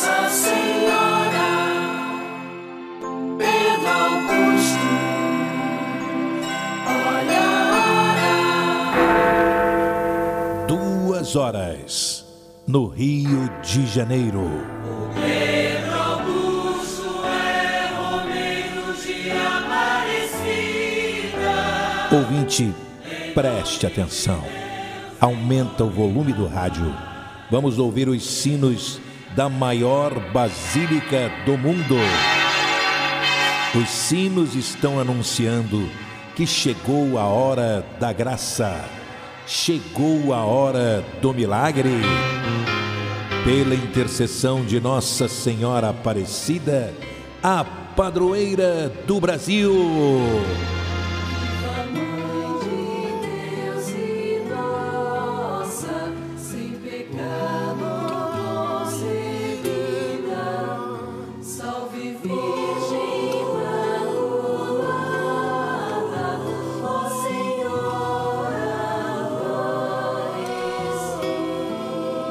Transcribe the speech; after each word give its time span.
Nossa 0.00 0.30
Senhora, 0.30 1.50
Pedro 3.36 3.86
Augusto, 3.86 4.88
olha 6.86 7.42
a 7.42 7.68
hora. 8.96 10.66
Duas 10.66 11.36
horas, 11.36 12.24
no 12.66 12.86
Rio 12.86 13.50
de 13.60 13.86
Janeiro. 13.86 14.40
O 14.40 15.10
Pedro 15.20 15.92
Augusto 15.92 17.20
é 17.26 17.92
Romero 17.94 18.94
de 19.04 19.30
Aparecida. 19.60 20.56
Ouvinte, 22.10 22.74
preste 23.34 23.86
atenção. 23.86 24.42
Aumenta 25.20 25.84
o 25.84 25.90
volume 25.90 26.32
do 26.32 26.46
rádio. 26.46 26.90
Vamos 27.50 27.78
ouvir 27.78 28.08
os 28.08 28.24
sinos 28.24 28.98
da 29.34 29.48
maior 29.48 30.18
basílica 30.32 31.30
do 31.44 31.56
mundo. 31.56 31.96
Os 33.74 33.88
sinos 33.88 34.54
estão 34.54 34.98
anunciando 34.98 35.88
que 36.34 36.46
chegou 36.46 37.18
a 37.18 37.24
hora 37.24 37.84
da 38.00 38.12
graça, 38.12 38.84
chegou 39.46 40.34
a 40.34 40.44
hora 40.44 41.04
do 41.22 41.32
milagre. 41.32 42.00
Pela 43.44 43.74
intercessão 43.74 44.64
de 44.64 44.80
Nossa 44.80 45.28
Senhora 45.28 45.90
Aparecida, 45.90 46.92
a 47.42 47.64
padroeira 47.64 48.92
do 49.06 49.20
Brasil. 49.20 49.72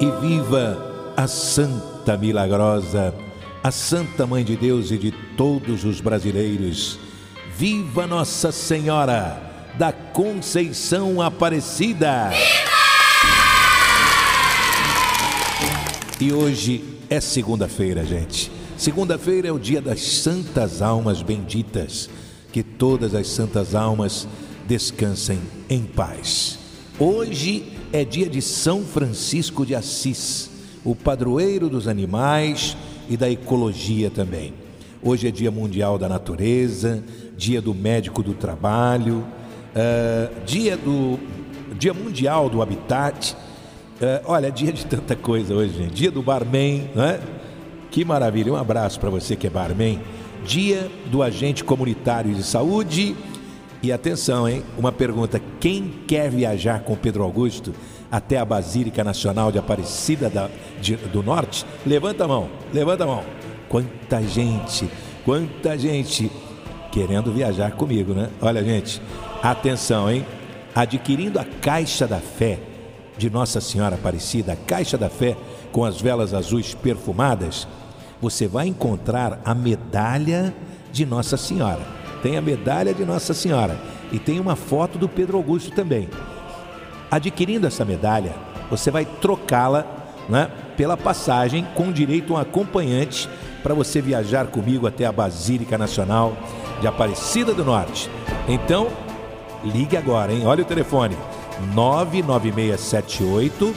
E 0.00 0.10
viva 0.20 1.12
a 1.16 1.26
Santa 1.26 2.16
Milagrosa, 2.16 3.14
a 3.62 3.70
Santa 3.70 4.26
Mãe 4.26 4.44
de 4.44 4.56
Deus 4.56 4.90
e 4.90 4.98
de 4.98 5.12
todos 5.36 5.84
os 5.84 6.00
brasileiros. 6.00 6.98
Viva 7.56 8.06
Nossa 8.06 8.52
Senhora 8.52 9.42
da 9.78 9.92
Conceição 9.92 11.22
Aparecida! 11.22 12.28
Viva! 12.28 12.66
E 16.18 16.32
hoje 16.32 16.82
é 17.10 17.20
segunda-feira, 17.20 18.04
gente. 18.04 18.50
Segunda-feira 18.76 19.48
é 19.48 19.52
o 19.52 19.58
dia 19.58 19.82
das 19.82 20.00
santas 20.00 20.80
almas 20.80 21.22
benditas. 21.22 22.08
Que 22.52 22.62
todas 22.62 23.14
as 23.14 23.28
santas 23.28 23.74
almas 23.74 24.26
descansem 24.66 25.38
em 25.68 25.82
paz. 25.82 26.58
Hoje 26.98 27.75
é 27.96 28.04
dia 28.04 28.28
de 28.28 28.42
São 28.42 28.82
Francisco 28.82 29.64
de 29.64 29.74
Assis, 29.74 30.50
o 30.84 30.94
padroeiro 30.94 31.68
dos 31.68 31.88
animais 31.88 32.76
e 33.08 33.16
da 33.16 33.30
ecologia 33.30 34.10
também. 34.10 34.52
Hoje 35.02 35.28
é 35.28 35.30
Dia 35.30 35.50
Mundial 35.50 35.96
da 35.96 36.06
Natureza, 36.06 37.02
Dia 37.38 37.62
do 37.62 37.72
Médico 37.72 38.22
do 38.22 38.34
Trabalho, 38.34 39.24
uh, 39.74 40.44
Dia 40.44 40.76
do 40.76 41.18
Dia 41.78 41.94
Mundial 41.94 42.50
do 42.50 42.60
Habitat. 42.60 43.34
Uh, 43.34 44.22
olha, 44.26 44.50
dia 44.50 44.72
de 44.72 44.84
tanta 44.84 45.16
coisa 45.16 45.54
hoje, 45.54 45.78
gente. 45.78 45.94
Dia 45.94 46.10
do 46.10 46.20
Barman, 46.20 46.90
não 46.94 47.04
é? 47.04 47.18
Que 47.90 48.04
maravilha! 48.04 48.52
Um 48.52 48.56
abraço 48.56 49.00
para 49.00 49.08
você 49.08 49.34
que 49.34 49.46
é 49.46 49.50
barman. 49.50 49.98
Dia 50.44 50.90
do 51.10 51.22
Agente 51.22 51.64
Comunitário 51.64 52.34
de 52.34 52.42
Saúde 52.42 53.16
e 53.82 53.92
atenção, 53.92 54.48
hein? 54.48 54.62
Uma 54.76 54.92
pergunta: 54.92 55.40
quem 55.60 55.92
quer 56.06 56.30
viajar 56.30 56.80
com 56.80 56.96
Pedro 56.96 57.22
Augusto 57.22 57.72
até 58.10 58.38
a 58.38 58.44
Basílica 58.44 59.02
Nacional 59.02 59.50
de 59.50 59.58
Aparecida 59.58 60.28
da, 60.28 60.48
de, 60.80 60.96
do 60.96 61.22
Norte? 61.22 61.64
Levanta 61.84 62.24
a 62.24 62.28
mão, 62.28 62.48
levanta 62.72 63.04
a 63.04 63.06
mão. 63.06 63.24
Quanta 63.68 64.22
gente, 64.22 64.88
quanta 65.24 65.76
gente 65.76 66.30
querendo 66.92 67.32
viajar 67.32 67.72
comigo, 67.72 68.12
né? 68.14 68.30
Olha, 68.40 68.62
gente, 68.62 69.00
atenção, 69.42 70.10
hein? 70.10 70.24
Adquirindo 70.74 71.38
a 71.38 71.44
Caixa 71.44 72.06
da 72.06 72.18
Fé 72.18 72.58
de 73.18 73.30
Nossa 73.30 73.60
Senhora 73.60 73.96
Aparecida, 73.96 74.52
a 74.52 74.56
Caixa 74.56 74.96
da 74.96 75.08
Fé 75.08 75.36
com 75.72 75.84
as 75.84 76.00
velas 76.00 76.32
azuis 76.32 76.74
perfumadas, 76.74 77.66
você 78.20 78.46
vai 78.46 78.66
encontrar 78.66 79.40
a 79.44 79.54
medalha 79.54 80.54
de 80.92 81.04
Nossa 81.04 81.36
Senhora 81.36 81.96
tem 82.26 82.36
a 82.36 82.42
medalha 82.42 82.92
de 82.92 83.04
Nossa 83.04 83.32
Senhora 83.32 83.78
e 84.10 84.18
tem 84.18 84.40
uma 84.40 84.56
foto 84.56 84.98
do 84.98 85.08
Pedro 85.08 85.36
Augusto 85.36 85.70
também. 85.70 86.08
Adquirindo 87.16 87.66
essa 87.66 87.84
medalha, 87.84 88.34
você 88.68 88.90
vai 88.90 89.06
trocá-la 89.06 89.86
né, 90.28 90.50
pela 90.76 90.96
passagem 90.96 91.64
com 91.74 91.90
direito 91.90 92.34
a 92.34 92.36
um 92.36 92.40
acompanhante 92.40 93.26
para 93.62 93.72
você 93.72 94.02
viajar 94.02 94.48
comigo 94.48 94.86
até 94.86 95.06
a 95.06 95.12
Basílica 95.12 95.78
Nacional 95.78 96.36
de 96.80 96.86
Aparecida 96.86 97.54
do 97.54 97.64
Norte. 97.64 98.10
Então, 98.46 98.88
ligue 99.64 99.96
agora, 99.96 100.30
hein? 100.32 100.46
Olha 100.46 100.62
o 100.62 100.66
telefone: 100.66 101.16
99678 101.74 103.74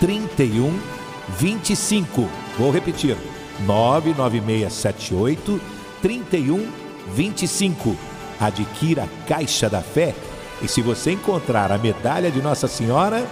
3125. 0.00 2.28
Vou 2.58 2.72
repetir: 2.72 3.16
99678 3.60 5.60
3125. 6.02 6.80
25. 7.14 7.96
Adquira 8.38 9.04
a 9.04 9.26
Caixa 9.26 9.68
da 9.68 9.82
Fé 9.82 10.14
e 10.62 10.68
se 10.68 10.82
você 10.82 11.12
encontrar 11.12 11.72
a 11.72 11.78
medalha 11.78 12.30
de 12.30 12.42
Nossa 12.42 12.68
Senhora, 12.68 13.26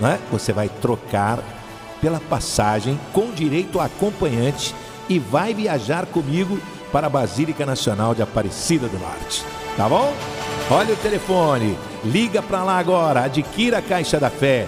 né, 0.00 0.18
você 0.30 0.52
vai 0.52 0.68
trocar 0.80 1.38
pela 2.00 2.18
passagem 2.20 2.98
com 3.12 3.30
direito 3.30 3.78
a 3.78 3.84
acompanhante 3.84 4.74
e 5.08 5.18
vai 5.18 5.52
viajar 5.52 6.06
comigo 6.06 6.58
para 6.90 7.06
a 7.06 7.10
Basílica 7.10 7.66
Nacional 7.66 8.14
de 8.14 8.22
Aparecida 8.22 8.88
do 8.88 8.98
Norte. 8.98 9.44
Tá 9.76 9.88
bom? 9.88 10.12
Olha 10.70 10.94
o 10.94 10.96
telefone, 10.96 11.76
liga 12.04 12.40
para 12.42 12.62
lá 12.62 12.78
agora, 12.78 13.24
adquira 13.24 13.78
a 13.78 13.82
Caixa 13.82 14.18
da 14.18 14.30
Fé 14.30 14.66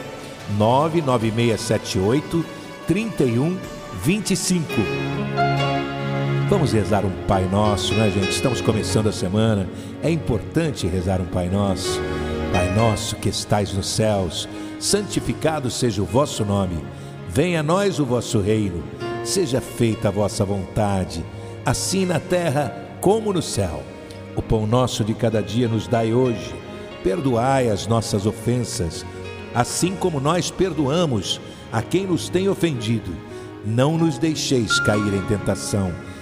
99678 0.59 2.45
3125. 2.87 4.73
Vamos 6.49 6.73
rezar 6.73 7.05
um 7.05 7.11
Pai 7.27 7.49
Nosso, 7.51 7.95
né, 7.95 8.11
gente? 8.11 8.31
Estamos 8.31 8.61
começando 8.61 9.09
a 9.09 9.13
semana. 9.13 9.69
É 10.03 10.11
importante 10.11 10.87
rezar 10.87 11.21
um 11.21 11.25
Pai 11.25 11.49
Nosso. 11.49 12.01
Pai 12.53 12.75
Nosso 12.75 13.17
que 13.17 13.29
estais 13.29 13.73
nos 13.73 13.87
céus, 13.87 14.49
santificado 14.79 15.71
seja 15.71 16.03
o 16.03 16.05
vosso 16.05 16.45
nome. 16.45 16.85
Venha 17.29 17.61
a 17.61 17.63
nós 17.63 17.99
o 17.99 18.05
vosso 18.05 18.41
reino. 18.41 18.83
Seja 19.25 19.61
feita 19.61 20.09
a 20.09 20.11
vossa 20.11 20.45
vontade, 20.45 21.25
assim 21.65 22.05
na 22.05 22.21
terra 22.21 22.75
como 23.01 23.33
no 23.33 23.41
céu. 23.41 23.83
O 24.37 24.43
pão 24.43 24.67
nosso 24.67 25.05
de 25.05 25.15
cada 25.15 25.43
dia 25.43 25.69
nos 25.69 25.87
dai 25.87 26.13
hoje. 26.13 26.55
Perdoai 27.03 27.71
as 27.71 27.87
nossas 27.87 28.27
ofensas, 28.27 29.07
assim 29.55 29.95
como 29.95 30.21
nós 30.21 30.51
perdoamos 30.51 31.41
a 31.73 31.83
quem 31.83 32.07
nos 32.07 32.29
tem 32.29 32.49
ofendido. 32.49 33.11
Não 33.65 33.97
nos 33.97 34.19
deixeis 34.19 34.79
cair 34.81 35.15
em 35.15 35.23
tentação 35.23 35.93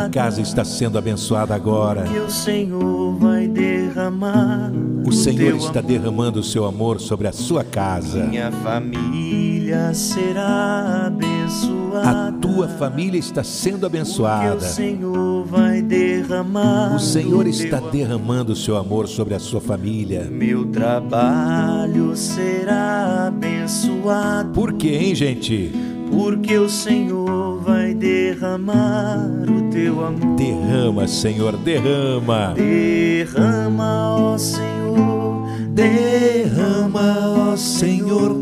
A 0.00 0.02
tua 0.04 0.08
casa 0.08 0.40
está 0.40 0.64
sendo 0.64 0.96
abençoada 0.96 1.54
agora. 1.54 2.04
O 2.26 2.30
Senhor 2.30 3.18
vai 3.18 3.46
derramar. 3.46 4.72
O 5.06 5.12
Senhor 5.12 5.54
está 5.56 5.82
derramando 5.82 6.40
o 6.40 6.42
seu 6.42 6.64
amor 6.64 6.98
sobre 7.00 7.28
a 7.28 7.32
sua 7.32 7.62
casa. 7.62 8.24
Minha 8.24 8.50
família 8.50 9.92
será 9.92 11.06
abençoada. 11.08 12.28
A 12.28 12.32
tua 12.32 12.66
família 12.66 13.18
está 13.18 13.44
sendo 13.44 13.84
abençoada. 13.84 14.56
o 14.56 14.60
Senhor 14.60 15.44
vai 15.44 15.82
derramar. 15.82 16.96
O 16.96 16.98
Senhor 16.98 17.46
está 17.46 17.78
derramando 17.78 18.52
o 18.54 18.56
seu 18.56 18.78
amor 18.78 19.06
sobre 19.06 19.34
a 19.34 19.38
sua 19.38 19.60
família. 19.60 20.26
Meu 20.30 20.64
trabalho 20.66 22.16
será 22.16 23.26
abençoado. 23.26 24.50
Por 24.54 24.72
quê, 24.72 24.96
hein, 24.96 25.14
gente? 25.14 25.70
Porque 26.10 26.56
o 26.58 26.68
Senhor 26.68 27.60
vai 27.60 27.94
derramar 27.94 29.49
teu 29.70 30.04
amor. 30.04 30.36
Derrama, 30.36 31.06
Senhor, 31.06 31.56
derrama. 31.56 32.54
Derrama, 32.54 34.16
ó 34.16 34.38
Senhor, 34.38 35.46
derrama, 35.70 37.50
ó 37.52 37.56
Senhor, 37.56 38.34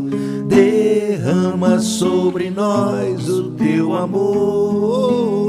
derrama 0.47 1.79
sobre 1.79 2.49
nós 2.49 3.29
o 3.29 3.51
teu 3.51 3.95
amor. 3.95 5.47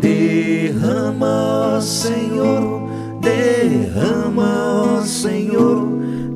Derrama, 0.00 1.80
Senhor, 1.80 2.88
derrama, 3.20 5.02
Senhor, 5.04 5.86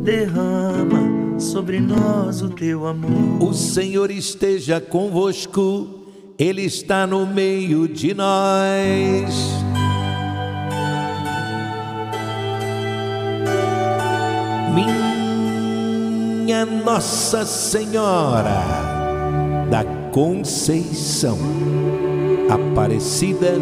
derrama 0.02 1.38
sobre 1.38 1.80
nós 1.80 2.42
o 2.42 2.48
teu 2.48 2.86
amor. 2.86 3.42
O 3.42 3.52
Senhor 3.52 4.10
esteja 4.10 4.80
convosco, 4.80 5.99
Ele 6.40 6.62
está 6.62 7.06
no 7.06 7.26
meio 7.26 7.86
de 7.86 8.14
nós. 8.14 8.32
Minha 14.74 16.64
Nossa 16.64 17.44
Senhora 17.44 18.62
da 19.70 19.84
Conceição, 20.12 21.36
Aparecida, 22.48 23.52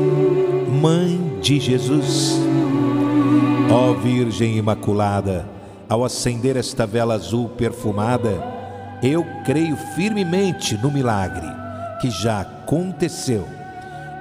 Mãe 0.80 1.36
de 1.42 1.58
Jesus, 1.58 2.38
ó 3.72 3.92
Virgem 3.94 4.56
Imaculada, 4.56 5.48
ao 5.88 6.04
acender 6.04 6.56
esta 6.56 6.86
vela 6.86 7.14
azul 7.14 7.48
perfumada, 7.48 8.40
eu 9.02 9.26
creio 9.44 9.76
firmemente 9.96 10.76
no 10.76 10.92
milagre 10.92 11.66
que 12.00 12.10
já 12.10 12.40
aconteceu. 12.40 13.46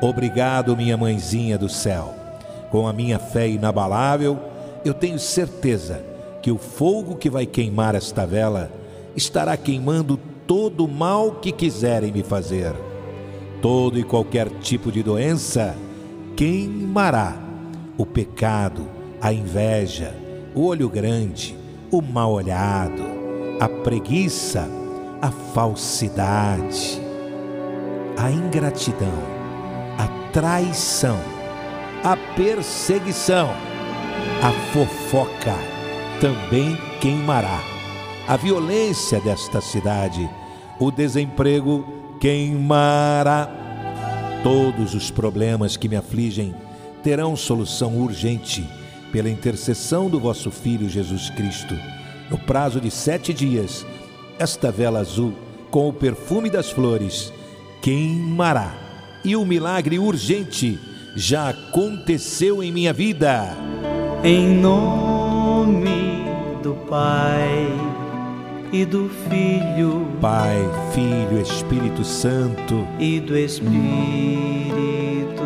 Obrigado, 0.02 0.78
minha 0.78 0.98
mãezinha 0.98 1.58
do 1.58 1.70
céu. 1.70 2.14
Com 2.70 2.88
a 2.88 2.94
minha 2.94 3.18
fé 3.18 3.48
inabalável, 3.48 4.40
eu 4.84 4.94
tenho 4.94 5.18
certeza 5.18 6.04
que 6.42 6.52
o 6.52 6.58
fogo 6.58 7.16
que 7.16 7.30
vai 7.30 7.46
queimar 7.46 7.96
esta 7.96 8.26
vela 8.26 8.72
estará 9.16 9.58
queimando 9.58 10.18
todo 10.46 10.86
o 10.86 10.88
mal 10.88 11.32
que 11.36 11.52
quiserem 11.52 12.12
me 12.12 12.24
fazer. 12.24 12.74
Todo 13.62 13.98
e 13.98 14.04
qualquer 14.04 14.50
tipo 14.60 14.92
de 14.92 15.02
doença 15.02 15.76
queimará. 16.36 17.36
O 17.98 18.06
pecado, 18.06 18.88
a 19.20 19.34
inveja, 19.34 20.16
o 20.54 20.66
olho 20.66 20.88
grande, 20.88 21.58
o 21.92 22.02
mal 22.02 22.32
olhado, 22.32 23.04
a 23.60 23.68
preguiça, 23.68 24.70
a 25.20 25.32
falsidade, 25.32 27.02
a 28.18 28.31
ingratidão, 28.31 29.14
a 29.96 30.08
traição, 30.31 31.19
a 32.04 32.18
perseguição, 32.36 33.48
a 34.42 34.52
fofoca 34.74 35.54
também 36.19 36.75
queimará. 37.00 37.62
A 38.28 38.36
violência 38.36 39.22
desta 39.22 39.62
cidade, 39.62 40.28
o 40.80 40.90
desemprego 40.90 41.86
queimará. 42.19 43.52
Todos 44.42 44.96
os 44.96 45.12
problemas 45.12 45.78
que 45.78 45.88
me 45.88 45.96
afligem 45.96 46.56
terão 47.04 47.36
solução 47.36 47.98
urgente 47.98 48.68
pela 49.12 49.30
intercessão 49.30 50.10
do 50.10 50.19
vosso 50.19 50.50
Filho 50.50 50.90
Jesus 50.90 51.30
Cristo. 51.30 51.75
No 52.31 52.38
prazo 52.40 52.81
de 52.81 52.90
sete 52.90 53.31
dias, 53.31 53.86
esta 54.40 54.72
vela 54.72 55.00
azul, 55.00 55.34
com 55.69 55.88
o 55.88 55.94
perfume 55.94 56.50
das 56.50 56.72
flores, 56.72 57.31
queimará. 57.82 58.74
E 59.24 59.36
o 59.36 59.46
milagre 59.46 60.00
urgente 60.00 60.80
já 61.16 61.50
aconteceu 61.50 62.62
em 62.64 62.72
minha 62.72 62.94
vida. 62.94 63.56
Em 64.24 64.48
nome 64.56 66.26
do 66.62 66.74
Pai 66.90 67.68
e 68.72 68.86
do 68.86 69.10
Filho 69.30 70.08
Pai, 70.20 70.58
Filho, 70.94 71.42
Espírito 71.42 72.04
Santo. 72.04 72.88
e 73.00 73.20
do 73.20 73.38
Espírito 73.38 73.78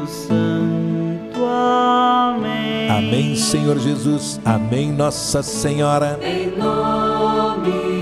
Santo. 0.07 1.45
Amém. 1.45 2.89
Amém, 2.89 3.36
Senhor 3.36 3.78
Jesus. 3.80 4.39
Amém, 4.44 4.92
Nossa 4.92 5.44
Senhora. 5.44 6.19
Em 6.22 6.57
nome 6.57 8.00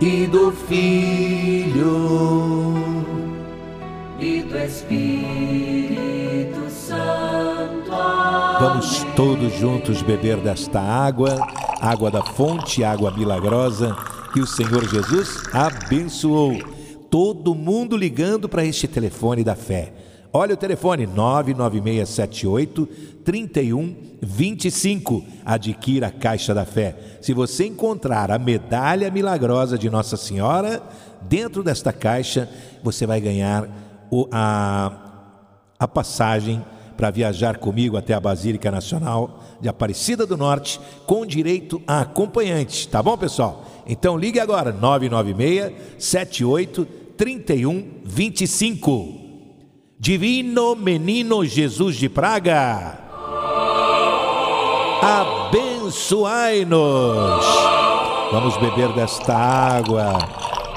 E 0.00 0.26
do 0.26 0.52
Filho. 0.52 1.86
e 4.20 4.42
do 4.42 4.58
Espírito 4.58 5.08
Santo. 6.70 7.90
Vamos 8.60 9.04
todos 9.14 9.52
juntos 9.54 10.02
beber 10.02 10.38
desta 10.38 10.80
água, 10.80 11.38
água 11.80 12.10
da 12.10 12.22
fonte, 12.22 12.82
água 12.84 13.10
milagrosa 13.10 13.96
que 14.32 14.40
o 14.40 14.46
Senhor 14.46 14.86
Jesus 14.86 15.42
abençoou. 15.52 16.58
Todo 17.10 17.54
mundo 17.54 17.96
ligando 17.96 18.48
para 18.48 18.64
este 18.64 18.86
telefone 18.86 19.42
da 19.42 19.54
fé. 19.54 19.92
Olha 20.32 20.54
o 20.54 20.56
telefone 20.56 21.06
99678 21.06 22.86
3125. 23.24 25.24
Adquira 25.44 26.08
a 26.08 26.10
caixa 26.10 26.54
da 26.54 26.64
fé. 26.64 26.96
Se 27.20 27.32
você 27.32 27.66
encontrar 27.66 28.30
a 28.30 28.38
medalha 28.38 29.10
milagrosa 29.10 29.78
de 29.78 29.88
Nossa 29.90 30.16
Senhora 30.16 30.82
dentro 31.22 31.62
desta 31.62 31.92
caixa, 31.92 32.48
você 32.82 33.06
vai 33.06 33.20
ganhar 33.20 33.68
o- 34.10 34.28
a, 34.30 34.92
a 35.78 35.88
passagem 35.88 36.64
para 36.96 37.10
viajar 37.10 37.58
comigo 37.58 37.96
até 37.96 38.14
a 38.14 38.20
Basílica 38.20 38.70
Nacional 38.70 39.42
de 39.60 39.68
Aparecida 39.68 40.24
do 40.26 40.36
Norte 40.36 40.80
com 41.06 41.26
direito 41.26 41.80
a 41.86 42.00
acompanhante, 42.00 42.88
tá 42.88 43.02
bom, 43.02 43.16
pessoal? 43.18 43.64
Então 43.86 44.16
ligue 44.16 44.40
agora 44.40 44.72
996 44.72 45.72
78 45.98 46.84
31 47.16 47.84
25. 48.04 49.25
Divino 49.98 50.76
Menino 50.76 51.42
Jesus 51.42 51.96
de 51.96 52.06
Praga, 52.06 52.98
abençoai-nos. 55.02 57.46
Vamos 58.30 58.58
beber 58.58 58.92
desta 58.92 59.34
água 59.34 60.18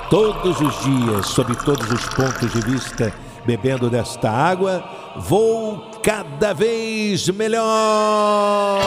todos 0.09 0.61
os 0.61 0.79
dias, 0.83 1.27
sob 1.27 1.53
todos 1.65 1.91
os 1.91 2.07
pontos 2.09 2.53
de 2.53 2.61
vista, 2.61 3.13
bebendo 3.45 3.89
desta 3.89 4.31
água, 4.31 4.81
vou 5.17 5.91
cada 6.01 6.53
vez 6.53 7.27
melhor. 7.27 8.79